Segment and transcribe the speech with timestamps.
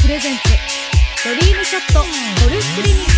[0.00, 0.42] プレゼンツ
[1.24, 2.06] ドリームショットゴ
[2.50, 3.10] ルフクリニック。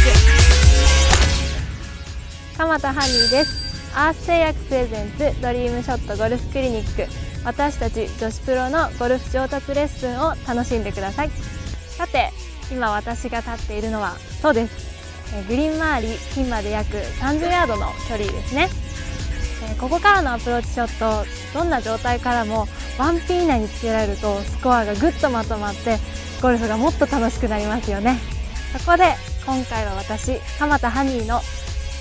[2.59, 3.95] 鎌田ハニーです。
[3.95, 7.07] アース製薬プレゼンツドリームショットゴルフクリニック。
[7.45, 11.31] 私たち女子プロのゴルフ上達レッスンを楽しんでください。
[11.97, 12.33] さて
[12.73, 14.75] 今私が立っているのはそうです。
[15.49, 18.69] グリーン周りピンまで約30ヤードの距離ですね。
[19.81, 21.25] ここからのアプローチショット
[21.57, 22.67] どんな状態からも
[22.99, 25.99] ワンピン以内につけられるとスコアがぐっとまとまって
[26.45, 28.19] ゴルフがもっと楽しくなりますよね。
[28.77, 29.15] そこで
[29.47, 31.41] 今回は私鎌田ハニーの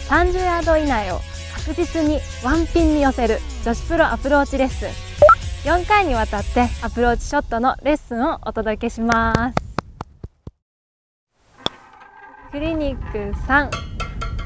[0.09, 1.21] 30ヤード以内を
[1.65, 4.89] 確実にワンピンに寄せる女子プロアプローチレッスン。
[5.63, 9.55] 4回にわたってアプローチショットのレッスンをお届けします。
[12.51, 13.69] クリニック3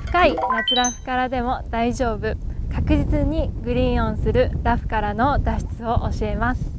[0.06, 2.36] 深い夏ラフからでも大丈夫。
[2.72, 6.77] 確実にグリーンオンするラフからの脱出を教えます。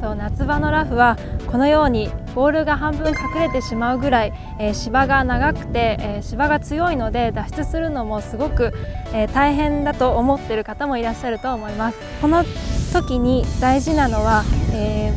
[0.00, 1.16] 夏場のラフは
[1.46, 8.72] このようにボールが半分隠れてしまうぐらい、えー、芝が長くて、えー、芝が強いので脱出するのもすごく、
[9.14, 11.98] えー、大変だと思っている方もいらっしゃると思います。
[12.20, 12.44] この
[12.92, 15.12] 時に大事なのは、え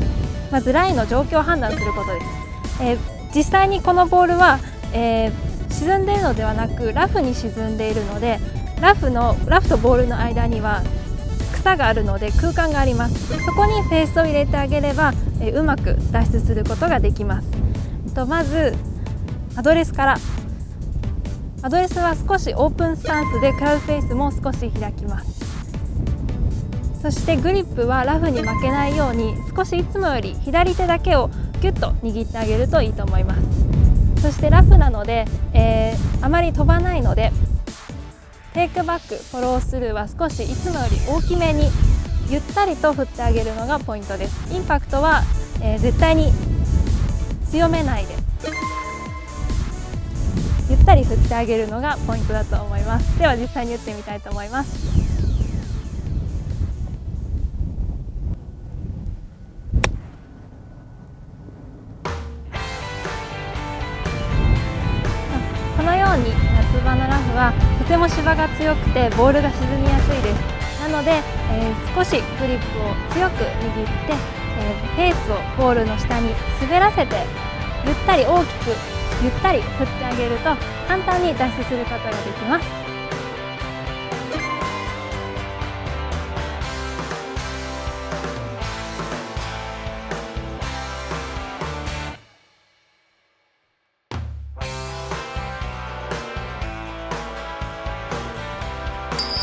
[0.51, 2.25] まずラインの状況を判断することです、
[2.83, 2.97] え
[3.33, 4.59] 実際にこのボールは、
[4.91, 5.31] え
[5.69, 8.39] 沈んでいるのではなくラフに沈んでいるので
[8.81, 10.81] ラフのラフとボールの間には
[11.59, 13.27] 草があるので空間があります。
[13.45, 17.47] そこにフェースを入れてあげれば、えうまく脱出することができます。
[18.15, 18.75] とまず
[19.55, 20.17] アドレスから。
[21.61, 25.39] アドレスは少しオープンスタンスでクラウドフェイスも少し開きます。
[27.01, 31.29] そしてグリップはラフに負けないように少しいつもより左手だけを
[31.61, 33.41] ギュッと握ってあげるといいと思います。
[34.21, 37.31] そしてラフなので、えー、あまり飛ばないので
[38.53, 41.69] テイクバックフォロースルーは少しいつもより大きめに
[42.29, 44.53] ゆったりと振ってあげるのがポイントです。
[44.53, 45.21] インパクトは、
[45.61, 46.31] えー、絶対に
[47.49, 48.15] 強めないで
[50.69, 53.17] ゆったり振ってあげるのがポイントだと思います。
[53.19, 55.09] では実際に打ってみたいと思います。
[65.77, 67.53] このように夏場のラフは
[67.89, 70.79] ても芝が強くてボールが沈みやすいです。
[70.79, 74.13] なので、えー、少しグリップを強く握って、
[74.59, 76.29] えー、フェースをボールの下に
[76.61, 77.15] 滑らせて
[77.85, 78.69] ゆったり大きく
[79.23, 80.55] ゆったり振ってあげると
[80.87, 82.98] 簡単に脱出することができます。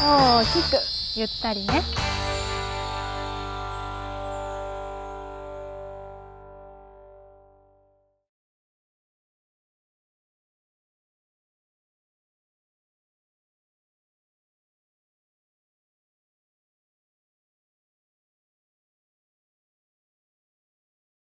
[0.07, 0.79] 大きく
[1.17, 2.06] ゆったりね。